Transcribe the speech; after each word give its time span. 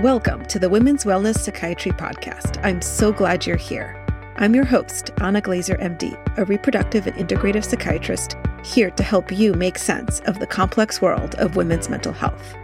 Welcome 0.00 0.44
to 0.48 0.58
the 0.58 0.68
Women's 0.68 1.04
Wellness 1.04 1.38
Psychiatry 1.38 1.90
Podcast. 1.90 2.62
I'm 2.62 2.82
so 2.82 3.14
glad 3.14 3.46
you're 3.46 3.56
here. 3.56 3.96
I'm 4.36 4.54
your 4.54 4.66
host, 4.66 5.10
Anna 5.22 5.40
Glezer, 5.40 5.80
MD, 5.80 6.14
a 6.36 6.44
reproductive 6.44 7.06
and 7.06 7.16
integrative 7.16 7.64
psychiatrist, 7.64 8.36
here 8.62 8.90
to 8.90 9.02
help 9.02 9.32
you 9.32 9.54
make 9.54 9.78
sense 9.78 10.20
of 10.26 10.38
the 10.38 10.46
complex 10.46 11.00
world 11.00 11.34
of 11.36 11.56
women's 11.56 11.88
mental 11.88 12.12
health. 12.12 12.54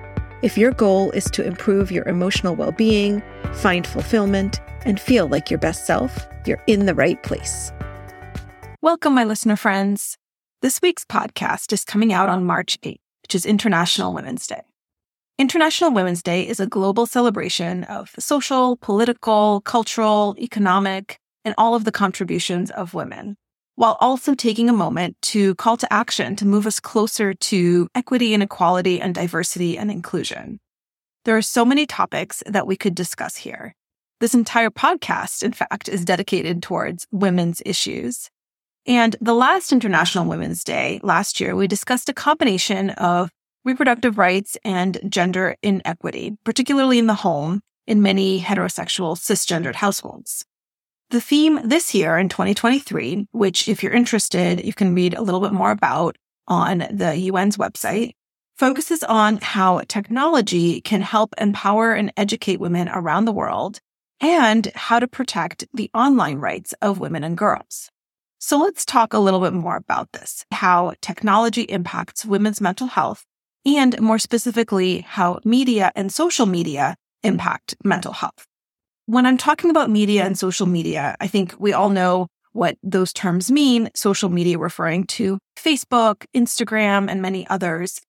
If 0.43 0.59
your 0.59 0.73
goal 0.73 1.11
is 1.13 1.25
to 1.31 1.43
improve 1.43 1.91
your 1.91 2.07
emotional 2.07 2.55
well 2.55 2.73
being, 2.73 3.23
find 3.55 3.87
fulfillment, 3.87 4.61
and 4.85 5.01
feel 5.01 5.27
like 5.27 5.51
your 5.51 5.59
best 5.59 5.87
self, 5.87 6.27
you're 6.45 6.63
in 6.67 6.85
the 6.85 6.95
right 6.95 7.23
place. 7.23 7.73
Welcome, 8.83 9.15
my 9.15 9.25
listener 9.25 9.57
friends. 9.57 10.19
This 10.61 10.83
week's 10.83 11.07
podcast 11.07 11.73
is 11.73 11.87
coming 11.87 12.13
out 12.13 12.29
on 12.29 12.45
March 12.45 12.79
8th, 12.83 13.01
which 13.23 13.35
is 13.35 13.47
International 13.47 14.13
Women's 14.13 14.47
Day. 14.47 14.65
International 15.39 15.91
Women's 15.91 16.23
Day 16.23 16.47
is 16.47 16.61
a 16.61 16.67
global 16.67 17.07
celebration 17.07 17.85
of 17.85 18.11
social, 18.19 18.77
political, 18.77 19.63
cultural, 19.63 20.37
economic, 20.39 21.19
and 21.45 21.55
all 21.57 21.75
of 21.75 21.85
the 21.85 21.93
contributions 21.93 22.71
of 22.71 22.93
women, 22.93 23.37
while 23.75 23.97
also 23.99 24.35
taking 24.35 24.69
a 24.69 24.75
moment 24.75 25.17
to 25.23 25.55
call 25.55 25.79
to 25.79 25.91
action 25.93 26.37
to 26.37 26.47
move 26.47 26.67
us 26.67 26.81
closer 26.81 27.33
to 27.33 27.89
equity 27.95 28.35
and 28.35 28.43
equality 28.43 29.01
and 29.01 29.15
diversity 29.15 29.79
and 29.79 29.91
inclusion. 29.91 30.61
There 31.25 31.37
are 31.37 31.43
so 31.43 31.65
many 31.65 31.87
topics 31.87 32.43
that 32.47 32.67
we 32.67 32.77
could 32.77 32.95
discuss 32.95 33.37
here. 33.37 33.75
This 34.21 34.35
entire 34.35 34.71
podcast, 34.71 35.43
in 35.43 35.53
fact, 35.53 35.89
is 35.89 36.05
dedicated 36.05 36.63
towards 36.63 37.07
women's 37.11 37.63
issues. 37.65 38.29
And 38.87 39.17
the 39.21 39.35
last 39.35 39.73
International 39.73 40.27
Women's 40.27 40.63
Day 40.63 41.01
last 41.03 41.41
year, 41.41 41.57
we 41.57 41.67
discussed 41.67 42.09
a 42.09 42.15
combination 42.15 42.91
of 42.91 43.31
reproductive 43.65 44.19
rights 44.19 44.57
and 44.65 44.99
gender 45.09 45.57
inequity, 45.63 46.37
particularly 46.45 46.99
in 46.99 47.07
the 47.07 47.15
home 47.15 47.61
in 47.87 48.03
many 48.03 48.41
heterosexual 48.41 49.17
cisgendered 49.17 49.77
households. 49.77 50.45
The 51.11 51.21
theme 51.21 51.61
this 51.63 51.95
year 51.95 52.17
in 52.17 52.29
2023, 52.29 53.29
which 53.33 53.69
if 53.69 53.83
you're 53.83 53.93
interested, 53.93 54.65
you 54.65 54.73
can 54.73 54.95
read 54.95 55.15
a 55.15 55.23
little 55.23 55.41
bit 55.41 55.53
more 55.53 55.71
about 55.71 56.17
on 56.49 56.79
the 56.91 57.31
UN's 57.31 57.57
website, 57.57 58.13
focuses 58.57 59.03
on 59.03 59.39
how 59.43 59.81
technology 59.89 60.81
can 60.81 61.03
help 61.03 61.35
empower 61.39 61.93
and 61.93 62.13
educate 62.17 62.61
women 62.61 62.89
around 62.89 63.25
the 63.25 63.33
world 63.33 63.81
and 64.21 64.71
how 64.75 64.99
to 64.99 65.09
protect 65.09 65.67
the 65.75 65.91
online 65.93 66.39
rights 66.39 66.73
of 66.81 67.01
women 67.01 67.25
and 67.25 67.37
girls. 67.37 67.91
So 68.39 68.59
let's 68.59 68.85
talk 68.85 69.13
a 69.13 69.19
little 69.19 69.41
bit 69.41 69.53
more 69.53 69.77
about 69.77 70.13
this, 70.13 70.47
how 70.51 70.95
technology 71.01 71.63
impacts 71.63 72.25
women's 72.25 72.61
mental 72.61 72.87
health 72.87 73.25
and 73.65 74.01
more 74.01 74.19
specifically, 74.19 75.01
how 75.01 75.41
media 75.45 75.93
and 75.95 76.13
social 76.13 76.47
media 76.47 76.97
impact 77.23 77.75
mental 77.85 78.13
health. 78.13 78.47
When 79.07 79.27
I'm 79.27 79.37
talking 79.37 79.71
about 79.71 79.91
media 79.91 80.25
and 80.25 80.39
social 80.39 80.67
media, 80.67 81.17
I 81.21 81.27
think 81.27 81.55
we 81.59 81.73
all 81.73 81.91
know 81.91 82.29
what 82.53 82.77
those 82.83 83.13
terms 83.13 83.51
mean. 83.51 83.91
Social 83.95 84.29
media 84.29 84.59
referring 84.59 85.05
to 85.05 85.39
Facebook, 85.57 86.25
Instagram, 86.35 87.11
and 87.11 87.23
many 87.23 87.47
others. 87.49 88.01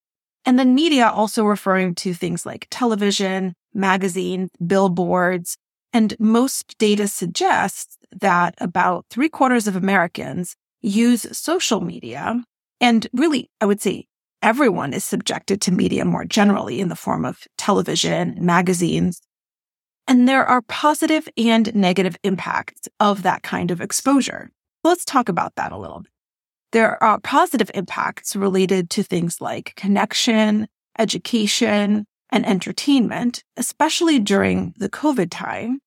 And 0.46 0.60
then 0.60 0.76
media 0.76 1.08
also 1.08 1.46
referring 1.46 1.96
to 1.96 2.14
things 2.14 2.46
like 2.46 2.68
television, 2.70 3.54
magazine, 3.74 4.50
billboards. 4.66 5.58
And 5.94 6.16
most 6.20 6.78
data 6.78 7.08
suggests 7.08 7.98
that 8.12 8.56
about 8.60 9.06
three 9.10 9.30
quarters 9.30 9.68
of 9.68 9.76
Americans 9.76 10.56
use 10.82 11.26
social 11.38 11.82
media. 11.82 12.44
And 12.82 13.08
really, 13.14 13.50
I 13.62 13.66
would 13.66 13.82
say 13.82 14.08
everyone 14.44 14.94
is 14.94 15.06
subjected 15.06 15.62
to 15.62 15.72
media 15.72 16.06
more 16.06 16.26
generally 16.26 16.80
in 16.80 16.90
the 16.90 16.96
form 16.96 17.26
of 17.26 17.48
television, 17.58 18.36
magazines. 18.40 19.22
And 20.08 20.28
there 20.28 20.46
are 20.46 20.62
positive 20.64 21.30
and 21.38 21.74
negative 21.74 22.18
impacts 22.24 22.90
of 23.00 23.24
that 23.24 23.42
kind 23.42 23.72
of 23.72 23.80
exposure. 23.80 24.52
Let's 24.84 25.06
talk 25.06 25.30
about 25.30 25.56
that 25.56 25.72
a 25.72 25.78
little 25.78 26.02
bit. 26.02 26.12
There 26.74 27.02
are 27.02 27.20
positive 27.20 27.72
impacts 27.74 28.36
related 28.36 28.90
to 28.92 29.04
things 29.04 29.40
like 29.40 29.74
connection, 29.76 30.68
education, 31.00 32.06
and 32.30 32.46
entertainment, 32.46 33.44
especially 33.58 34.20
during 34.20 34.74
the 34.78 34.90
COVID 34.90 35.30
time. 35.30 35.80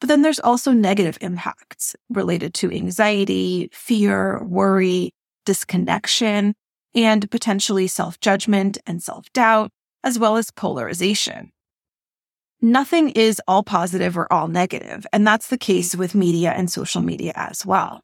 But 0.00 0.08
then 0.08 0.22
there's 0.22 0.40
also 0.40 0.72
negative 0.72 1.18
impacts 1.20 1.94
related 2.08 2.54
to 2.54 2.72
anxiety, 2.72 3.68
fear, 3.72 4.42
worry, 4.44 5.12
disconnection, 5.44 6.54
and 6.94 7.30
potentially 7.30 7.86
self 7.86 8.20
judgment 8.20 8.78
and 8.86 9.02
self 9.02 9.32
doubt, 9.32 9.70
as 10.02 10.18
well 10.18 10.36
as 10.36 10.50
polarization. 10.50 11.52
Nothing 12.62 13.10
is 13.10 13.40
all 13.48 13.62
positive 13.62 14.18
or 14.18 14.30
all 14.32 14.48
negative, 14.48 15.06
and 15.12 15.26
that's 15.26 15.46
the 15.46 15.58
case 15.58 15.94
with 15.94 16.14
media 16.14 16.50
and 16.52 16.70
social 16.70 17.00
media 17.00 17.32
as 17.34 17.64
well. 17.64 18.02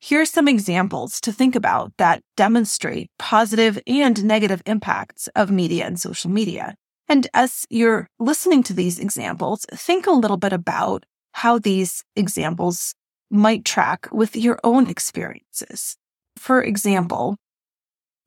Here 0.00 0.20
are 0.20 0.26
some 0.26 0.46
examples 0.46 1.20
to 1.22 1.32
think 1.32 1.56
about 1.56 1.92
that 1.98 2.22
demonstrate 2.36 3.10
positive 3.18 3.80
and 3.88 4.24
negative 4.24 4.62
impacts 4.66 5.28
of 5.34 5.50
media 5.50 5.84
and 5.84 5.98
social 5.98 6.30
media. 6.30 6.76
And 7.08 7.26
as 7.34 7.66
you're 7.68 8.06
listening 8.20 8.62
to 8.64 8.72
these 8.72 9.00
examples, 9.00 9.66
think 9.72 10.06
a 10.06 10.12
little 10.12 10.36
bit 10.36 10.52
about 10.52 11.04
how 11.32 11.58
these 11.58 12.04
examples 12.14 12.94
might 13.30 13.64
track 13.64 14.08
with 14.12 14.36
your 14.36 14.60
own 14.62 14.88
experiences. 14.88 15.96
For 16.36 16.62
example, 16.62 17.36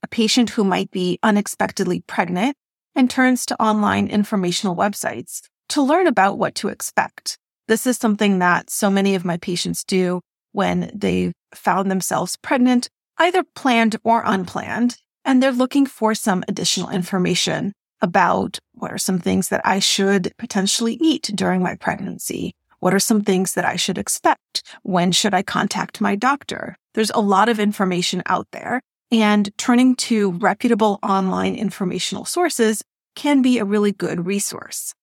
a 0.04 0.08
patient 0.08 0.52
who 0.52 0.64
might 0.64 0.92
be 0.92 1.20
unexpectedly 1.24 2.02
pregnant 2.02 2.56
and 2.96 3.10
turns 3.10 3.46
to 3.46 3.62
online 3.62 4.08
informational 4.08 4.76
websites 4.76 5.42
to 5.70 5.82
learn 5.82 6.08
about 6.08 6.38
what 6.38 6.56
to 6.56 6.68
expect. 6.68 7.38
This 7.68 7.88
is 7.88 7.98
something 7.98 8.40
that 8.40 8.70
so 8.70 8.90
many 8.90 9.16
of 9.16 9.24
my 9.24 9.38
patients 9.38 9.84
do 9.84 10.22
when 10.52 10.92
they 10.94 11.32
found 11.54 11.90
themselves 11.90 12.36
pregnant, 12.38 12.90
either 13.18 13.44
planned 13.56 13.96
or 14.04 14.24
unplanned, 14.26 14.98
and 15.24 15.42
they're 15.42 15.52
looking 15.52 15.86
for 15.86 16.14
some 16.14 16.44
additional 16.48 16.90
information 16.90 17.74
about 18.02 18.60
what 18.74 18.92
are 18.92 18.98
some 18.98 19.20
things 19.20 19.50
that 19.50 19.62
I 19.64 19.80
should 19.80 20.34
potentially 20.38 20.98
eat 21.00 21.32
during 21.36 21.62
my 21.62 21.76
pregnancy? 21.76 22.56
What 22.80 22.96
are 22.96 23.00
some 23.00 23.22
things 23.22 23.54
that 23.54 23.64
I 23.64 23.76
should 23.76 24.00
expect? 24.00 24.64
When 24.82 25.12
should 25.12 25.36
I 25.36 25.44
contact 25.44 26.02
my 26.02 26.16
doctor? 26.16 26.76
There's 26.94 27.12
a 27.12 27.22
lot 27.22 27.48
of 27.48 27.60
information 27.60 28.24
out 28.26 28.48
there 28.52 28.82
and 29.12 29.56
turning 29.58 29.96
to 29.96 30.32
reputable 30.32 31.00
online 31.04 31.56
informational 31.56 32.26
sources 32.26 32.82
can 33.16 33.42
be 33.42 33.58
a 33.58 33.66
really 33.66 33.92
good 33.92 34.26
resource. 34.26 34.94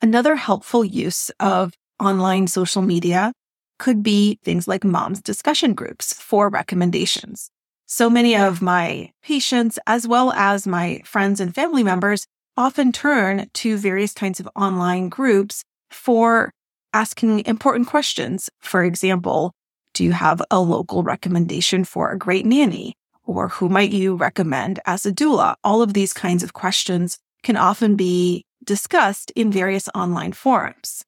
Another 0.00 0.36
helpful 0.36 0.84
use 0.84 1.30
of 1.40 1.72
online 2.00 2.46
social 2.46 2.82
media 2.82 3.32
could 3.78 4.02
be 4.02 4.38
things 4.44 4.68
like 4.68 4.84
mom's 4.84 5.20
discussion 5.20 5.74
groups 5.74 6.12
for 6.12 6.48
recommendations. 6.48 7.50
So 7.86 8.10
many 8.10 8.36
of 8.36 8.62
my 8.62 9.10
patients, 9.22 9.78
as 9.86 10.06
well 10.08 10.32
as 10.32 10.66
my 10.66 11.00
friends 11.04 11.40
and 11.40 11.54
family 11.54 11.82
members, 11.82 12.26
often 12.56 12.92
turn 12.92 13.48
to 13.54 13.76
various 13.76 14.12
kinds 14.12 14.40
of 14.40 14.48
online 14.56 15.08
groups 15.08 15.62
for 15.90 16.50
asking 16.92 17.44
important 17.46 17.86
questions. 17.86 18.48
For 18.60 18.82
example, 18.82 19.52
do 19.96 20.04
you 20.04 20.12
have 20.12 20.42
a 20.50 20.60
local 20.60 21.02
recommendation 21.02 21.82
for 21.82 22.10
a 22.10 22.18
great 22.18 22.44
nanny? 22.44 22.94
Or 23.24 23.48
who 23.48 23.70
might 23.70 23.92
you 23.92 24.14
recommend 24.14 24.78
as 24.84 25.06
a 25.06 25.10
doula? 25.10 25.54
All 25.64 25.80
of 25.80 25.94
these 25.94 26.12
kinds 26.12 26.42
of 26.42 26.52
questions 26.52 27.16
can 27.42 27.56
often 27.56 27.96
be 27.96 28.44
discussed 28.62 29.32
in 29.34 29.50
various 29.50 29.88
online 29.94 30.34
forums. 30.34 31.02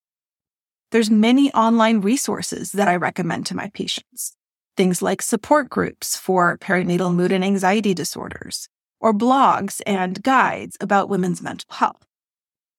There's 0.90 1.10
many 1.10 1.52
online 1.52 2.00
resources 2.00 2.72
that 2.72 2.88
I 2.88 2.96
recommend 2.96 3.44
to 3.46 3.56
my 3.56 3.70
patients. 3.74 4.34
Things 4.74 5.02
like 5.02 5.20
support 5.20 5.68
groups 5.68 6.16
for 6.16 6.56
perinatal 6.56 7.14
mood 7.14 7.30
and 7.30 7.44
anxiety 7.44 7.92
disorders, 7.92 8.70
or 9.00 9.12
blogs 9.12 9.82
and 9.86 10.22
guides 10.22 10.78
about 10.80 11.10
women's 11.10 11.42
mental 11.42 11.74
health. 11.74 12.06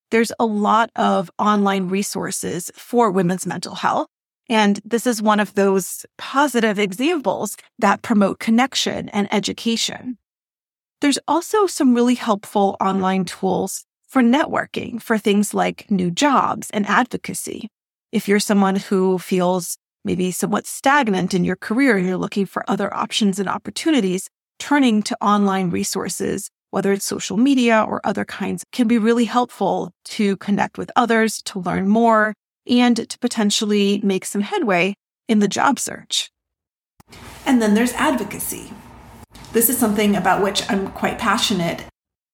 There's 0.09 0.31
a 0.39 0.45
lot 0.45 0.89
of 0.95 1.29
online 1.37 1.87
resources 1.87 2.71
for 2.73 3.11
women's 3.11 3.45
mental 3.45 3.75
health, 3.75 4.07
and 4.49 4.79
this 4.83 5.05
is 5.05 5.21
one 5.21 5.39
of 5.39 5.53
those 5.53 6.05
positive 6.17 6.79
examples 6.79 7.55
that 7.77 8.01
promote 8.01 8.39
connection 8.39 9.07
and 9.09 9.31
education. 9.31 10.17
There's 11.01 11.19
also 11.27 11.67
some 11.67 11.93
really 11.93 12.15
helpful 12.15 12.75
online 12.81 13.25
tools 13.25 13.85
for 14.07 14.21
networking 14.21 15.01
for 15.01 15.17
things 15.17 15.53
like 15.53 15.89
new 15.89 16.09
jobs 16.09 16.69
and 16.71 16.85
advocacy. 16.87 17.69
If 18.11 18.27
you're 18.27 18.39
someone 18.39 18.75
who 18.75 19.19
feels 19.19 19.77
maybe 20.03 20.31
somewhat 20.31 20.65
stagnant 20.65 21.33
in 21.33 21.43
your 21.43 21.55
career 21.55 21.97
and 21.97 22.07
you're 22.07 22.17
looking 22.17 22.47
for 22.47 22.67
other 22.67 22.91
options 22.93 23.39
and 23.39 23.47
opportunities, 23.47 24.29
turning 24.57 25.03
to 25.03 25.17
online 25.23 25.69
resources, 25.69 26.49
whether 26.71 26.91
it's 26.91 27.05
social 27.05 27.37
media 27.37 27.85
or 27.87 28.01
other 28.03 28.25
kinds, 28.25 28.65
can 28.71 28.87
be 28.87 28.97
really 28.97 29.25
helpful 29.25 29.91
to 30.05 30.37
connect 30.37 30.77
with 30.77 30.91
others, 30.95 31.41
to 31.43 31.59
learn 31.59 31.87
more, 31.87 32.33
and 32.69 33.09
to 33.09 33.19
potentially 33.19 33.99
make 34.03 34.25
some 34.25 34.41
headway 34.41 34.95
in 35.27 35.39
the 35.39 35.47
job 35.47 35.79
search. 35.79 36.29
And 37.45 37.61
then 37.61 37.73
there's 37.73 37.93
advocacy. 37.93 38.71
This 39.53 39.69
is 39.69 39.77
something 39.77 40.15
about 40.15 40.43
which 40.43 40.69
I'm 40.69 40.91
quite 40.91 41.17
passionate. 41.17 41.83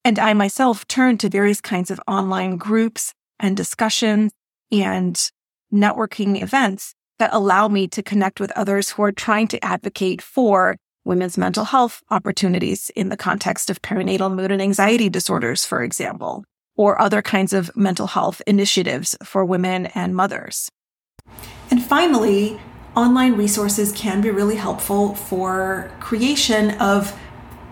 And 0.03 0.19
I 0.19 0.33
myself 0.33 0.87
turn 0.87 1.17
to 1.19 1.29
various 1.29 1.61
kinds 1.61 1.89
of 1.89 1.99
online 2.07 2.57
groups 2.57 3.13
and 3.39 3.55
discussions 3.55 4.31
and 4.71 5.31
networking 5.73 6.41
events 6.41 6.93
that 7.19 7.33
allow 7.33 7.67
me 7.67 7.87
to 7.87 8.03
connect 8.03 8.39
with 8.39 8.51
others 8.51 8.91
who 8.91 9.03
are 9.03 9.11
trying 9.11 9.47
to 9.47 9.63
advocate 9.63 10.21
for 10.21 10.75
women's 11.05 11.37
mental 11.37 11.65
health 11.65 12.01
opportunities 12.09 12.91
in 12.95 13.09
the 13.09 13.17
context 13.17 13.69
of 13.69 13.81
perinatal 13.81 14.33
mood 14.33 14.51
and 14.51 14.61
anxiety 14.61 15.07
disorders, 15.07 15.63
for 15.63 15.83
example, 15.83 16.43
or 16.75 16.99
other 17.01 17.21
kinds 17.21 17.53
of 17.53 17.75
mental 17.75 18.07
health 18.07 18.41
initiatives 18.47 19.15
for 19.23 19.45
women 19.45 19.87
and 19.87 20.15
mothers. 20.15 20.69
And 21.71 21.83
finally, 21.83 22.59
online 22.95 23.33
resources 23.33 23.91
can 23.91 24.21
be 24.21 24.31
really 24.31 24.55
helpful 24.55 25.15
for 25.15 25.91
creation 25.99 26.71
of 26.79 27.17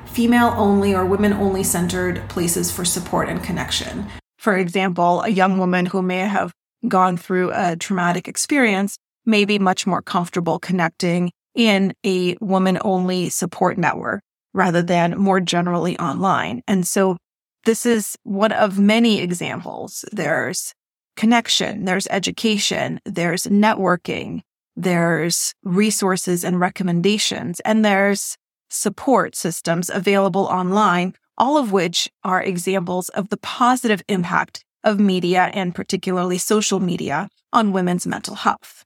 female 0.06 0.54
only 0.58 0.94
or 0.94 1.06
women 1.06 1.34
only 1.34 1.64
centered 1.64 2.28
places 2.30 2.72
for 2.72 2.86
support 2.86 3.30
and 3.30 3.44
connection. 3.44 4.06
For 4.38 4.58
example, 4.58 5.22
a 5.22 5.30
young 5.30 5.58
woman 5.58 5.86
who 5.86 6.02
may 6.02 6.20
have 6.20 6.54
gone 6.88 7.18
through 7.18 7.52
a 7.54 7.76
traumatic 7.76 8.28
experience 8.28 8.98
may 9.26 9.46
be 9.46 9.58
much 9.58 9.88
more 9.88 10.02
comfortable 10.02 10.60
connecting 10.60 11.32
in 11.56 11.94
a 12.06 12.36
woman 12.42 12.78
only 12.82 13.30
support 13.30 13.78
network 13.78 14.22
rather 14.54 14.82
than 14.82 15.18
more 15.18 15.40
generally 15.40 15.98
online. 15.98 16.62
And 16.68 16.86
so 16.86 17.18
this 17.65 17.86
is 17.86 18.18
one 18.24 18.51
of 18.51 18.80
many 18.80 19.21
examples. 19.21 20.06
There's 20.12 20.74
connection, 21.15 21.86
there's 21.86 22.07
education, 22.07 23.00
there's 23.06 23.44
networking, 23.48 24.42
there's 24.75 25.54
resources 25.63 26.44
and 26.44 26.60
recommendations, 26.60 27.60
and 27.62 27.86
there's 27.86 28.38
support 28.69 29.36
systems 29.36 29.89
available 29.89 30.45
online, 30.45 31.13
all 31.38 31.57
of 31.57 31.71
which 31.71 32.10
are 32.24 32.42
examples 32.42 33.10
of 33.10 33.30
the 33.30 33.38
positive 33.38 34.01
impact 34.09 34.66
of 34.83 35.00
media 35.00 35.51
and 35.54 35.74
particularly 35.75 36.38
social 36.38 36.80
media 36.80 37.30
on 37.54 37.71
women's 37.71 38.06
mental 38.06 38.36
health. 38.36 38.83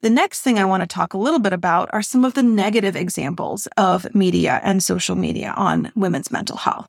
The 0.00 0.10
next 0.10 0.40
thing 0.40 0.58
I 0.58 0.64
want 0.64 0.82
to 0.82 0.86
talk 0.86 1.14
a 1.14 1.18
little 1.18 1.40
bit 1.40 1.52
about 1.52 1.88
are 1.92 2.02
some 2.02 2.24
of 2.24 2.34
the 2.34 2.42
negative 2.42 2.94
examples 2.94 3.66
of 3.76 4.14
media 4.14 4.60
and 4.62 4.82
social 4.82 5.16
media 5.16 5.54
on 5.56 5.90
women's 5.94 6.30
mental 6.30 6.56
health. 6.56 6.86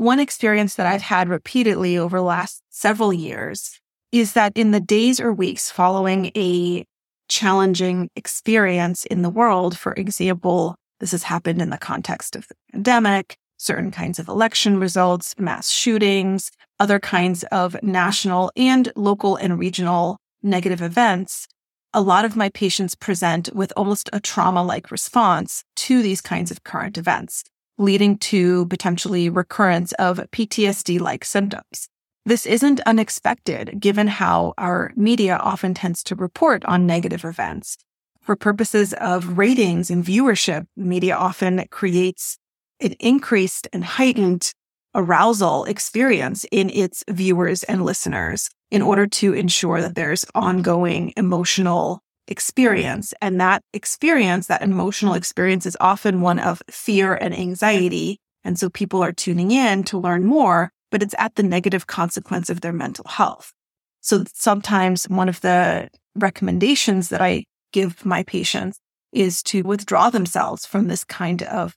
One 0.00 0.18
experience 0.18 0.76
that 0.76 0.86
I've 0.86 1.02
had 1.02 1.28
repeatedly 1.28 1.98
over 1.98 2.16
the 2.16 2.24
last 2.24 2.62
several 2.70 3.12
years 3.12 3.78
is 4.12 4.32
that 4.32 4.50
in 4.54 4.70
the 4.70 4.80
days 4.80 5.20
or 5.20 5.30
weeks 5.30 5.70
following 5.70 6.32
a 6.34 6.86
challenging 7.28 8.08
experience 8.16 9.04
in 9.04 9.20
the 9.20 9.28
world, 9.28 9.76
for 9.76 9.92
example, 9.92 10.74
this 11.00 11.10
has 11.10 11.24
happened 11.24 11.60
in 11.60 11.68
the 11.68 11.76
context 11.76 12.34
of 12.34 12.48
the 12.48 12.54
pandemic, 12.72 13.36
certain 13.58 13.90
kinds 13.90 14.18
of 14.18 14.26
election 14.26 14.80
results, 14.80 15.34
mass 15.36 15.68
shootings, 15.68 16.50
other 16.78 16.98
kinds 16.98 17.44
of 17.52 17.76
national 17.82 18.50
and 18.56 18.90
local 18.96 19.36
and 19.36 19.58
regional 19.58 20.16
negative 20.42 20.80
events 20.80 21.46
a 21.92 22.00
lot 22.00 22.24
of 22.24 22.36
my 22.36 22.48
patients 22.50 22.94
present 22.94 23.52
with 23.52 23.72
almost 23.76 24.08
a 24.12 24.20
trauma 24.20 24.62
like 24.62 24.92
response 24.92 25.64
to 25.74 26.02
these 26.02 26.20
kinds 26.20 26.52
of 26.52 26.62
current 26.62 26.96
events, 26.96 27.42
leading 27.80 28.18
to 28.18 28.66
potentially 28.66 29.30
recurrence 29.30 29.92
of 29.92 30.18
PTSD 30.32 31.00
like 31.00 31.24
symptoms. 31.24 31.88
This 32.26 32.44
isn't 32.44 32.80
unexpected 32.80 33.80
given 33.80 34.06
how 34.06 34.52
our 34.58 34.92
media 34.94 35.38
often 35.38 35.72
tends 35.72 36.04
to 36.04 36.14
report 36.14 36.64
on 36.66 36.86
negative 36.86 37.24
events. 37.24 37.78
For 38.20 38.36
purposes 38.36 38.92
of 38.92 39.38
ratings 39.38 39.90
and 39.90 40.04
viewership, 40.04 40.66
media 40.76 41.16
often 41.16 41.64
creates 41.70 42.36
an 42.80 42.92
increased 43.00 43.66
and 43.72 43.82
heightened 43.82 44.52
arousal 44.94 45.64
experience 45.64 46.44
in 46.52 46.68
its 46.70 47.02
viewers 47.08 47.62
and 47.64 47.84
listeners 47.84 48.50
in 48.70 48.82
order 48.82 49.06
to 49.06 49.32
ensure 49.32 49.80
that 49.80 49.94
there's 49.94 50.26
ongoing 50.34 51.14
emotional 51.16 52.02
experience. 52.30 53.12
And 53.20 53.40
that 53.40 53.62
experience, 53.72 54.46
that 54.46 54.62
emotional 54.62 55.14
experience 55.14 55.66
is 55.66 55.76
often 55.80 56.20
one 56.20 56.38
of 56.38 56.62
fear 56.70 57.14
and 57.14 57.36
anxiety. 57.36 58.18
And 58.44 58.58
so 58.58 58.70
people 58.70 59.02
are 59.02 59.12
tuning 59.12 59.50
in 59.50 59.84
to 59.84 59.98
learn 59.98 60.24
more, 60.24 60.70
but 60.90 61.02
it's 61.02 61.14
at 61.18 61.34
the 61.34 61.42
negative 61.42 61.86
consequence 61.86 62.48
of 62.48 62.60
their 62.60 62.72
mental 62.72 63.04
health. 63.06 63.52
So 64.00 64.24
sometimes 64.32 65.04
one 65.04 65.28
of 65.28 65.40
the 65.42 65.90
recommendations 66.14 67.10
that 67.10 67.20
I 67.20 67.44
give 67.72 68.04
my 68.06 68.22
patients 68.22 68.78
is 69.12 69.42
to 69.42 69.62
withdraw 69.62 70.10
themselves 70.10 70.64
from 70.64 70.88
this 70.88 71.04
kind 71.04 71.42
of 71.42 71.74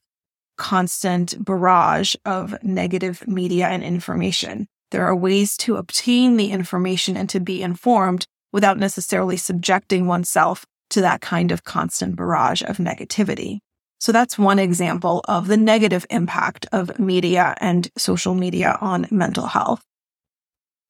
constant 0.56 1.44
barrage 1.44 2.14
of 2.24 2.54
negative 2.62 3.26
media 3.26 3.66
and 3.66 3.82
information. 3.82 4.66
There 4.90 5.04
are 5.04 5.16
ways 5.16 5.56
to 5.58 5.76
obtain 5.76 6.36
the 6.36 6.52
information 6.52 7.16
and 7.16 7.28
to 7.30 7.40
be 7.40 7.62
informed 7.62 8.26
without 8.54 8.78
necessarily 8.78 9.36
subjecting 9.36 10.06
oneself 10.06 10.64
to 10.88 11.00
that 11.00 11.20
kind 11.20 11.50
of 11.50 11.64
constant 11.64 12.14
barrage 12.14 12.62
of 12.62 12.76
negativity. 12.76 13.58
So 13.98 14.12
that's 14.12 14.38
one 14.38 14.60
example 14.60 15.22
of 15.26 15.48
the 15.48 15.56
negative 15.56 16.06
impact 16.08 16.64
of 16.70 16.96
media 17.00 17.56
and 17.60 17.90
social 17.98 18.34
media 18.34 18.78
on 18.80 19.08
mental 19.10 19.46
health. 19.46 19.82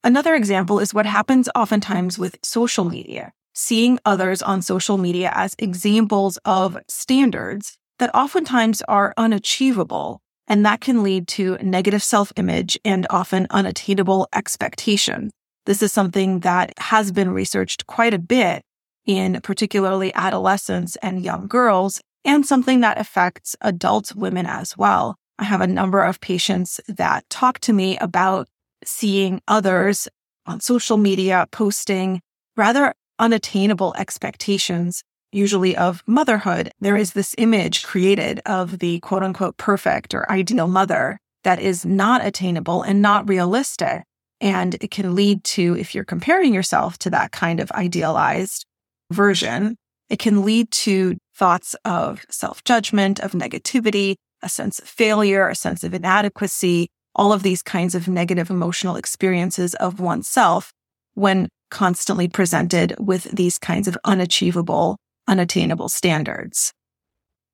Another 0.03 0.35
example 0.35 0.79
is 0.79 0.93
what 0.93 1.07
happens 1.07 1.49
oftentimes 1.55 2.19
with 2.19 2.37
social 2.43 2.85
media, 2.85 3.33
seeing 3.55 3.99
others 4.05 4.43
on 4.43 4.61
social 4.61 4.99
media 4.99 5.33
as 5.35 5.55
examples 5.59 6.37
of 6.45 6.77
standards 6.87 7.79
that 7.99 8.15
oftentimes 8.15 8.83
are 8.89 9.15
unachievable 9.17 10.21
and 10.47 10.67
that 10.67 10.83
can 10.83 11.03
lead 11.03 11.27
to 11.29 11.57
negative 11.63 12.03
self 12.03 12.31
image 12.37 12.79
and 12.85 13.07
often 13.09 13.47
unattainable 13.49 14.29
expectation. 14.35 15.31
This 15.67 15.83
is 15.83 15.93
something 15.93 16.41
that 16.41 16.73
has 16.79 17.13
been 17.13 17.31
researched 17.31 17.87
quite 17.87 18.15
a 18.15 18.19
bit 18.19 18.63
in 19.07 19.41
particularly 19.43 20.13
adolescents 20.15 20.97
and 20.97 21.23
young 21.23 21.47
girls, 21.47 22.01
and 22.25 22.47
something 22.47 22.81
that 22.81 22.99
affects 22.99 23.55
adult 23.61 24.15
women 24.15 24.47
as 24.47 24.77
well. 24.79 25.17
I 25.39 25.45
have 25.45 25.61
a 25.61 25.67
number 25.67 26.03
of 26.03 26.21
patients 26.21 26.81
that 26.89 27.29
talk 27.29 27.59
to 27.61 27.73
me 27.73 27.99
about 27.99 28.49
seeing 28.85 29.43
others 29.47 30.09
on 30.47 30.61
social 30.61 30.97
media 30.97 31.47
posting 31.51 32.21
rather 32.57 32.95
unattainable 33.19 33.95
expectations 33.99 35.03
usually 35.35 35.77
of 35.77 36.03
motherhood, 36.07 36.71
there 36.81 36.97
is 36.97 37.13
this 37.13 37.35
image 37.39 37.83
created 37.83 38.41
of 38.47 38.79
the 38.79 39.01
quote 39.01 39.23
unquote 39.23 39.57
perfect 39.57 40.15
or 40.15 40.31
ideal 40.31 40.69
mother 40.69 41.19
that 41.43 41.59
is 41.59 41.85
not 41.85 42.25
attainable 42.25 42.83
and 42.83 43.03
not 43.03 43.29
realistic. 43.29 44.05
And 44.45 44.75
it 44.83 44.91
can 44.91 45.15
lead 45.15 45.43
to, 45.45 45.75
if 45.75 45.95
you're 45.95 46.05
comparing 46.05 46.53
yourself 46.53 46.99
to 46.99 47.11
that 47.11 47.33
kind 47.33 47.61
of 47.61 47.73
idealized 47.73 48.67
version, 49.11 49.77
it 50.11 50.19
can 50.19 50.45
lead 50.45 50.71
to 50.71 51.17
thoughts 51.35 51.75
of 51.87 52.27
self 52.29 52.63
judgment, 52.63 53.19
of 53.21 53.33
negativity, 53.33 54.17
a 54.43 54.51
sense 54.51 54.79
of 54.79 54.87
failure, 54.87 55.49
a 55.49 55.55
sense 55.55 55.83
of 55.83 55.95
inadequacy, 55.95 56.89
all 57.15 57.33
of 57.33 57.43
these 57.43 57.63
kinds 57.63 57.95
of 57.95 58.07
negative 58.07 58.51
emotional 58.51 58.97
experiences 58.97 59.75
of 59.77 59.99
oneself 59.99 60.75
when 61.15 61.49
constantly 61.71 62.29
presented 62.29 62.95
with 62.99 63.25
these 63.35 63.57
kinds 63.57 63.89
of 63.89 63.97
unachievable 64.05 64.99
unattainable 65.27 65.89
standards. 65.89 66.75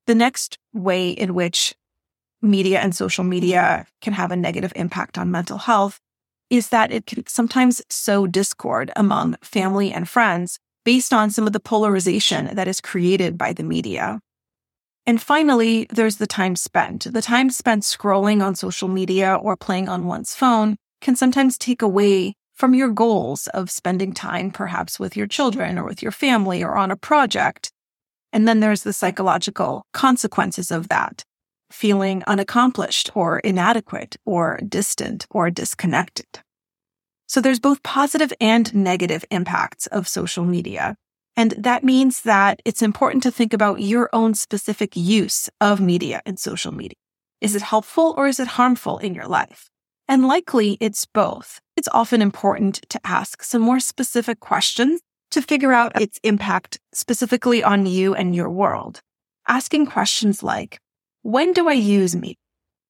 The 0.07 0.15
next 0.15 0.57
way 0.73 1.11
in 1.11 1.35
which 1.35 1.73
media 2.41 2.81
and 2.81 2.93
social 2.93 3.23
media 3.23 3.87
can 4.01 4.11
have 4.11 4.31
a 4.31 4.35
negative 4.35 4.73
impact 4.75 5.17
on 5.17 5.31
mental 5.31 5.57
health 5.57 6.01
is 6.51 6.69
that 6.69 6.91
it 6.91 7.07
can 7.07 7.25
sometimes 7.27 7.81
sow 7.89 8.27
discord 8.27 8.91
among 8.97 9.37
family 9.41 9.91
and 9.91 10.07
friends 10.07 10.59
based 10.83 11.13
on 11.13 11.31
some 11.31 11.47
of 11.47 11.53
the 11.53 11.59
polarization 11.59 12.53
that 12.53 12.67
is 12.67 12.81
created 12.81 13.37
by 13.37 13.53
the 13.53 13.63
media. 13.63 14.19
And 15.07 15.21
finally, 15.21 15.87
there's 15.89 16.17
the 16.17 16.27
time 16.27 16.57
spent. 16.57 17.11
The 17.11 17.21
time 17.21 17.49
spent 17.49 17.83
scrolling 17.83 18.43
on 18.43 18.55
social 18.55 18.89
media 18.89 19.33
or 19.33 19.55
playing 19.55 19.87
on 19.87 20.05
one's 20.05 20.35
phone 20.35 20.75
can 20.99 21.15
sometimes 21.15 21.57
take 21.57 21.81
away 21.81 22.35
from 22.53 22.75
your 22.75 22.89
goals 22.89 23.47
of 23.47 23.71
spending 23.71 24.13
time 24.13 24.51
perhaps 24.51 24.99
with 24.99 25.15
your 25.15 25.27
children 25.27 25.79
or 25.79 25.85
with 25.85 26.03
your 26.03 26.11
family 26.11 26.63
or 26.63 26.75
on 26.75 26.91
a 26.91 26.97
project. 26.97 27.71
And 28.33 28.47
then 28.47 28.59
there's 28.59 28.83
the 28.83 28.93
psychological 28.93 29.83
consequences 29.93 30.69
of 30.69 30.89
that, 30.89 31.23
feeling 31.71 32.23
unaccomplished 32.27 33.11
or 33.15 33.39
inadequate 33.39 34.17
or 34.25 34.59
distant 34.67 35.27
or 35.29 35.49
disconnected. 35.49 36.41
So 37.27 37.39
there's 37.39 37.59
both 37.59 37.81
positive 37.83 38.33
and 38.41 38.73
negative 38.75 39.23
impacts 39.31 39.87
of 39.87 40.07
social 40.07 40.43
media. 40.43 40.95
And 41.37 41.51
that 41.51 41.83
means 41.83 42.23
that 42.23 42.61
it's 42.65 42.81
important 42.81 43.23
to 43.23 43.31
think 43.31 43.53
about 43.53 43.81
your 43.81 44.09
own 44.11 44.33
specific 44.33 44.95
use 44.95 45.49
of 45.61 45.79
media 45.79 46.21
and 46.25 46.37
social 46.37 46.73
media. 46.73 46.97
Is 47.39 47.55
it 47.55 47.61
helpful 47.61 48.13
or 48.17 48.27
is 48.27 48.39
it 48.39 48.49
harmful 48.49 48.97
in 48.97 49.15
your 49.15 49.27
life? 49.27 49.69
And 50.07 50.27
likely 50.27 50.77
it's 50.81 51.05
both. 51.05 51.61
It's 51.77 51.87
often 51.93 52.21
important 52.21 52.81
to 52.89 52.99
ask 53.05 53.43
some 53.43 53.61
more 53.61 53.79
specific 53.79 54.41
questions 54.41 54.99
to 55.31 55.41
figure 55.41 55.71
out 55.71 55.99
its 56.01 56.19
impact 56.23 56.79
specifically 56.93 57.63
on 57.63 57.85
you 57.85 58.13
and 58.13 58.35
your 58.35 58.49
world. 58.49 58.99
Asking 59.47 59.85
questions 59.85 60.43
like, 60.43 60.79
when 61.23 61.53
do 61.53 61.69
I 61.69 61.73
use 61.73 62.15
media? 62.15 62.35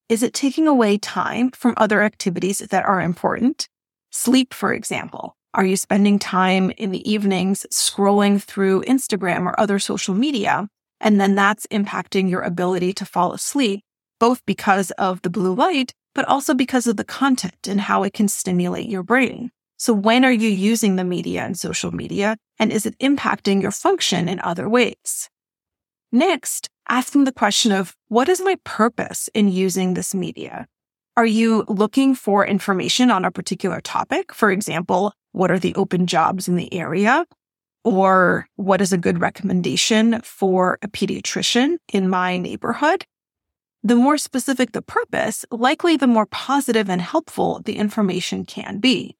Is 0.07 0.23
it 0.23 0.33
taking 0.33 0.67
away 0.67 0.97
time 0.97 1.51
from 1.51 1.73
other 1.77 2.01
activities 2.01 2.59
that 2.59 2.85
are 2.85 3.01
important? 3.01 3.67
Sleep, 4.09 4.53
for 4.53 4.73
example. 4.73 5.35
Are 5.53 5.65
you 5.65 5.75
spending 5.75 6.17
time 6.17 6.71
in 6.77 6.91
the 6.91 7.09
evenings 7.09 7.65
scrolling 7.73 8.41
through 8.41 8.83
Instagram 8.83 9.41
or 9.45 9.59
other 9.59 9.79
social 9.79 10.13
media? 10.13 10.67
And 11.01 11.19
then 11.19 11.35
that's 11.35 11.67
impacting 11.67 12.29
your 12.29 12.41
ability 12.41 12.93
to 12.93 13.05
fall 13.05 13.33
asleep, 13.33 13.81
both 14.19 14.45
because 14.45 14.91
of 14.91 15.21
the 15.23 15.29
blue 15.29 15.53
light, 15.53 15.93
but 16.15 16.25
also 16.25 16.53
because 16.53 16.87
of 16.87 16.95
the 16.95 17.03
content 17.03 17.67
and 17.67 17.81
how 17.81 18.03
it 18.03 18.13
can 18.13 18.27
stimulate 18.27 18.87
your 18.87 19.03
brain. 19.03 19.51
So 19.77 19.93
when 19.93 20.23
are 20.23 20.31
you 20.31 20.49
using 20.49 20.95
the 20.95 21.03
media 21.03 21.41
and 21.41 21.57
social 21.57 21.91
media? 21.91 22.37
And 22.59 22.71
is 22.71 22.85
it 22.85 22.97
impacting 22.99 23.61
your 23.61 23.71
function 23.71 24.29
in 24.29 24.39
other 24.39 24.69
ways? 24.69 25.29
Next, 26.11 26.69
asking 26.91 27.23
the 27.23 27.31
question 27.31 27.71
of 27.71 27.95
what 28.09 28.27
is 28.27 28.41
my 28.41 28.57
purpose 28.65 29.29
in 29.33 29.47
using 29.47 29.93
this 29.93 30.13
media? 30.13 30.67
Are 31.15 31.25
you 31.25 31.63
looking 31.69 32.13
for 32.15 32.45
information 32.45 33.09
on 33.09 33.23
a 33.23 33.31
particular 33.31 33.79
topic? 33.79 34.33
For 34.33 34.51
example, 34.51 35.13
what 35.31 35.49
are 35.49 35.57
the 35.59 35.73
open 35.75 36.05
jobs 36.05 36.49
in 36.49 36.57
the 36.57 36.71
area? 36.73 37.25
Or 37.85 38.45
what 38.57 38.81
is 38.81 38.91
a 38.91 38.97
good 38.97 39.21
recommendation 39.21 40.19
for 40.21 40.77
a 40.81 40.89
pediatrician 40.89 41.77
in 41.93 42.09
my 42.09 42.37
neighborhood? 42.37 43.05
The 43.83 43.95
more 43.95 44.17
specific 44.17 44.73
the 44.73 44.81
purpose, 44.81 45.45
likely 45.49 45.95
the 45.95 46.07
more 46.07 46.25
positive 46.27 46.89
and 46.89 47.01
helpful 47.01 47.61
the 47.63 47.77
information 47.77 48.45
can 48.45 48.79
be. 48.79 49.15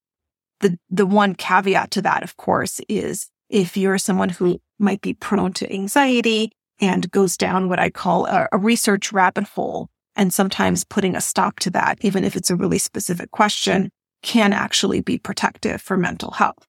The, 0.60 0.78
the 0.90 1.08
one 1.08 1.36
caveat 1.36 1.90
to 1.92 2.02
that, 2.02 2.22
of 2.22 2.36
course, 2.36 2.82
is 2.90 3.30
if 3.50 3.78
you're 3.78 3.98
someone 3.98 4.30
who 4.30 4.60
might 4.78 5.02
be 5.02 5.14
prone 5.14 5.54
to 5.54 5.74
anxiety 5.74 6.52
and 6.82 7.10
goes 7.12 7.38
down 7.38 7.70
what 7.70 7.80
I 7.80 7.90
call 7.90 8.26
a, 8.26 8.48
a 8.52 8.58
research 8.58 9.14
rabbit 9.14 9.46
hole, 9.46 9.90
and 10.16 10.34
sometimes 10.34 10.84
putting 10.84 11.16
a 11.16 11.22
stop 11.22 11.60
to 11.60 11.70
that, 11.70 12.00
even 12.02 12.26
if 12.26 12.36
it's 12.36 12.50
a 12.50 12.56
really 12.56 12.80
specific 12.80 13.32
question, 13.32 13.90
can 14.24 14.52
actually 14.52 15.02
be 15.02 15.18
protective 15.18 15.82
for 15.82 15.96
mental 15.96 16.32
health. 16.32 16.68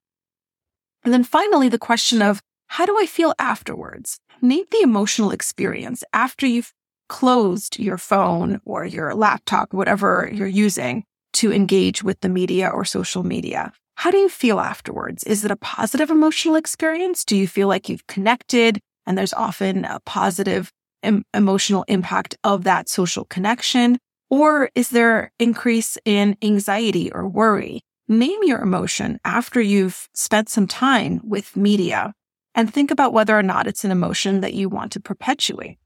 And 1.04 1.12
then 1.12 1.24
finally, 1.24 1.68
the 1.68 1.78
question 1.78 2.22
of 2.22 2.40
how 2.68 2.86
do 2.86 2.96
I 2.98 3.06
feel 3.06 3.34
afterwards? 3.38 4.18
Name 4.40 4.64
the 4.70 4.82
emotional 4.82 5.30
experience 5.30 6.04
after 6.12 6.46
you've 6.46 6.72
closed 7.08 7.78
your 7.78 7.98
phone 7.98 8.60
or 8.64 8.84
your 8.86 9.14
laptop, 9.14 9.74
whatever 9.74 10.30
you're 10.32 10.46
using 10.46 11.04
to 11.34 11.52
engage 11.52 12.02
with 12.02 12.20
the 12.20 12.28
media 12.28 12.68
or 12.68 12.84
social 12.84 13.22
media. 13.22 13.72
How 13.96 14.10
do 14.10 14.16
you 14.16 14.28
feel 14.28 14.58
afterwards? 14.58 15.22
Is 15.24 15.44
it 15.44 15.50
a 15.50 15.56
positive 15.56 16.10
emotional 16.10 16.56
experience? 16.56 17.24
Do 17.24 17.36
you 17.36 17.46
feel 17.46 17.68
like 17.68 17.88
you've 17.88 18.06
connected 18.06 18.80
and 19.06 19.16
there's 19.16 19.32
often 19.32 19.84
a 19.84 20.00
positive 20.04 20.72
em- 21.02 21.24
emotional 21.34 21.84
impact 21.88 22.36
of 22.44 22.64
that 22.64 22.88
social 22.88 23.24
connection? 23.24 23.98
Or 24.30 24.70
is 24.74 24.90
there 24.90 25.32
increase 25.38 25.98
in 26.04 26.36
anxiety 26.42 27.12
or 27.12 27.28
worry? 27.28 27.82
Name 28.08 28.40
your 28.44 28.60
emotion 28.60 29.18
after 29.24 29.60
you've 29.60 30.08
spent 30.14 30.48
some 30.48 30.66
time 30.66 31.20
with 31.22 31.56
media 31.56 32.14
and 32.54 32.72
think 32.72 32.90
about 32.90 33.12
whether 33.12 33.38
or 33.38 33.42
not 33.42 33.66
it's 33.66 33.84
an 33.84 33.90
emotion 33.90 34.40
that 34.40 34.54
you 34.54 34.68
want 34.68 34.92
to 34.92 35.00
perpetuate. 35.00 35.78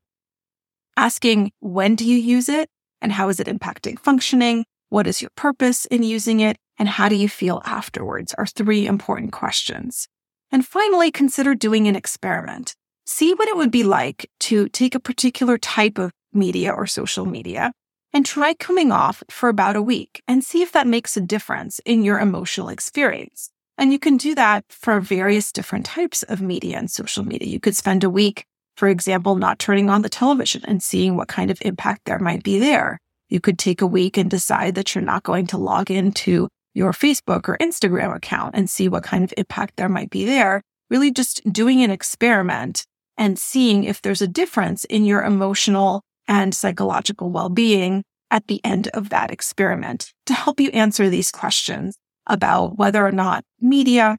Asking 0.97 1.53
when 1.61 1.95
do 1.95 2.07
you 2.07 2.17
use 2.17 2.49
it 2.49 2.69
and 3.01 3.13
how 3.13 3.29
is 3.29 3.39
it 3.41 3.47
impacting 3.47 3.99
functioning? 3.99 4.65
What 4.89 5.07
is 5.07 5.21
your 5.21 5.31
purpose 5.37 5.85
in 5.87 6.03
using 6.03 6.41
it? 6.41 6.57
And 6.79 6.89
how 6.89 7.09
do 7.09 7.15
you 7.15 7.29
feel 7.29 7.63
afterwards 7.65 8.35
are 8.35 8.47
three 8.47 8.87
important 8.87 9.33
questions. 9.33 10.09
And 10.51 10.67
finally, 10.67 11.11
consider 11.11 11.55
doing 11.55 11.89
an 11.89 11.97
experiment. 11.97 12.75
See 13.09 13.35
what 13.35 13.49
it 13.49 13.57
would 13.57 13.71
be 13.71 13.85
like 13.85 14.29
to 14.41 14.69
take 14.69 14.97
a 14.97 15.01
particular 15.01 15.59
type 15.59 15.97
of 15.97 16.11
media 16.33 16.73
or 16.73 16.89
social 16.89 17.25
media 17.25 17.73
and 18.13 18.27
try 18.27 18.53
coming 18.53 18.91
off 18.91 19.23
for 19.31 19.49
about 19.49 19.77
a 19.77 19.83
week 19.83 20.23
and 20.27 20.43
see 20.43 20.61
if 20.61 20.73
that 20.73 20.89
makes 20.89 21.17
a 21.17 21.21
difference 21.21 21.81
in 21.85 22.03
your 22.03 22.19
emotional 22.19 22.69
experience. 22.69 23.51
And 23.79 23.93
you 23.93 24.01
can 24.01 24.17
do 24.17 24.35
that 24.35 24.65
for 24.71 25.01
various 25.01 25.53
different 25.53 25.87
types 25.87 26.25
of 26.25 26.43
media 26.43 26.79
and 26.79 26.91
social 26.91 27.25
media. 27.25 27.49
You 27.49 27.61
could 27.61 27.77
spend 27.77 28.03
a 28.03 28.11
week, 28.11 28.45
for 28.77 28.89
example, 28.89 29.37
not 29.37 29.61
turning 29.61 29.89
on 29.89 30.03
the 30.03 30.09
television 30.09 30.63
and 30.65 30.83
seeing 30.83 31.15
what 31.15 31.29
kind 31.29 31.51
of 31.51 31.63
impact 31.63 32.07
there 32.07 32.19
might 32.19 32.43
be 32.43 32.59
there. 32.59 32.99
You 33.29 33.39
could 33.41 33.59
take 33.59 33.83
a 33.83 33.87
week 33.87 34.17
and 34.17 34.29
decide 34.29 34.75
that 34.75 34.95
you're 34.95 35.05
not 35.05 35.23
going 35.23 35.47
to 35.49 35.59
log 35.59 35.93
into 35.93 36.49
your 36.75 36.93
Facebook 36.93 37.49
or 37.49 37.57
Instagram 37.59 38.17
account 38.17 38.57
and 38.57 38.69
see 38.69 38.89
what 38.89 39.05
kind 39.05 39.23
of 39.23 39.33
impact 39.37 39.77
there 39.77 39.89
might 39.89 40.11
be 40.11 40.25
there. 40.25 40.61
Really 40.91 41.13
just 41.13 41.41
doing 41.53 41.83
an 41.83 41.91
experiment 41.93 42.85
and 43.19 43.39
seeing 43.39 43.85
if 43.85 44.03
there's 44.03 44.23
a 44.23 44.29
difference 44.29 44.85
in 44.85 45.05
your 45.05 45.23
emotional 45.23 46.03
and 46.29 46.55
psychological 46.55 47.31
well-being 47.31 48.03
at 48.31 48.47
the 48.49 48.61
end 48.65 48.89
of 48.89 49.11
that 49.11 49.31
experiment 49.31 50.13
to 50.27 50.35
help 50.35 50.61
you 50.61 50.71
answer 50.71 51.09
these 51.09 51.31
questions 51.31 51.97
about 52.27 52.77
whether 52.77 53.07
or 53.07 53.13
not 53.13 53.45
media 53.61 54.17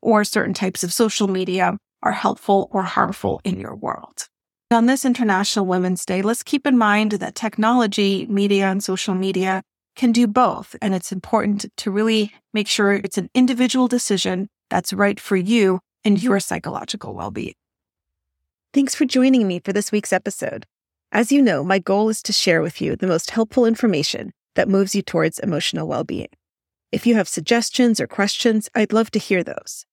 or 0.00 0.24
certain 0.24 0.54
types 0.54 0.82
of 0.82 0.92
social 0.92 1.28
media 1.28 1.76
are 2.02 2.12
helpful 2.12 2.68
or 2.72 2.82
harmful 2.82 3.40
in 3.44 3.60
your 3.60 3.74
world. 3.74 4.26
On 4.72 4.86
this 4.86 5.04
International 5.04 5.66
Women's 5.66 6.06
Day, 6.06 6.22
let's 6.22 6.42
keep 6.42 6.66
in 6.66 6.78
mind 6.78 7.12
that 7.12 7.34
technology, 7.34 8.26
media, 8.30 8.68
and 8.68 8.82
social 8.82 9.14
media 9.14 9.62
can 9.96 10.12
do 10.12 10.26
both. 10.26 10.76
And 10.80 10.94
it's 10.94 11.12
important 11.12 11.66
to 11.76 11.90
really 11.90 12.32
make 12.54 12.68
sure 12.68 12.92
it's 12.92 13.18
an 13.18 13.28
individual 13.34 13.88
decision 13.88 14.48
that's 14.70 14.92
right 14.92 15.18
for 15.18 15.36
you 15.36 15.80
and 16.04 16.22
your 16.22 16.40
psychological 16.40 17.12
well 17.14 17.30
being. 17.30 17.54
Thanks 18.72 18.94
for 18.94 19.04
joining 19.04 19.48
me 19.48 19.58
for 19.58 19.72
this 19.72 19.90
week's 19.90 20.12
episode. 20.12 20.64
As 21.10 21.32
you 21.32 21.42
know, 21.42 21.64
my 21.64 21.80
goal 21.80 22.08
is 22.08 22.22
to 22.22 22.32
share 22.32 22.62
with 22.62 22.80
you 22.80 22.94
the 22.94 23.08
most 23.08 23.32
helpful 23.32 23.66
information 23.66 24.30
that 24.54 24.68
moves 24.68 24.94
you 24.94 25.02
towards 25.02 25.40
emotional 25.40 25.88
well 25.88 26.04
being. 26.04 26.28
If 26.92 27.04
you 27.04 27.16
have 27.16 27.26
suggestions 27.26 27.98
or 27.98 28.06
questions, 28.06 28.68
I'd 28.72 28.92
love 28.92 29.10
to 29.10 29.18
hear 29.18 29.42
those. 29.42 29.86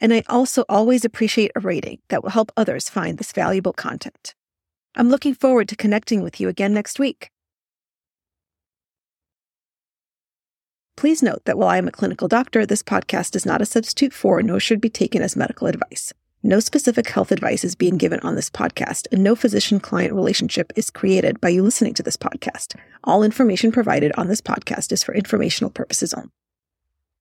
And 0.00 0.12
I 0.12 0.24
also 0.28 0.64
always 0.68 1.04
appreciate 1.04 1.52
a 1.54 1.60
rating 1.60 2.00
that 2.08 2.24
will 2.24 2.30
help 2.30 2.50
others 2.56 2.88
find 2.88 3.18
this 3.18 3.30
valuable 3.30 3.72
content. 3.72 4.34
I'm 4.96 5.10
looking 5.10 5.34
forward 5.34 5.68
to 5.68 5.76
connecting 5.76 6.20
with 6.20 6.40
you 6.40 6.48
again 6.48 6.74
next 6.74 6.98
week. 6.98 7.30
Please 10.96 11.22
note 11.22 11.42
that 11.44 11.56
while 11.56 11.68
I 11.68 11.78
am 11.78 11.86
a 11.86 11.92
clinical 11.92 12.26
doctor, 12.26 12.66
this 12.66 12.82
podcast 12.82 13.36
is 13.36 13.46
not 13.46 13.62
a 13.62 13.66
substitute 13.66 14.12
for 14.12 14.42
nor 14.42 14.58
should 14.58 14.80
be 14.80 14.90
taken 14.90 15.22
as 15.22 15.36
medical 15.36 15.68
advice. 15.68 16.12
No 16.46 16.60
specific 16.60 17.08
health 17.08 17.32
advice 17.32 17.64
is 17.64 17.74
being 17.74 17.96
given 17.96 18.20
on 18.20 18.34
this 18.34 18.50
podcast, 18.50 19.06
and 19.10 19.24
no 19.24 19.34
physician 19.34 19.80
client 19.80 20.12
relationship 20.12 20.74
is 20.76 20.90
created 20.90 21.40
by 21.40 21.48
you 21.48 21.62
listening 21.62 21.94
to 21.94 22.02
this 22.02 22.18
podcast. 22.18 22.78
All 23.02 23.22
information 23.22 23.72
provided 23.72 24.12
on 24.18 24.28
this 24.28 24.42
podcast 24.42 24.92
is 24.92 25.02
for 25.02 25.14
informational 25.14 25.70
purposes 25.70 26.12
only. 26.12 26.28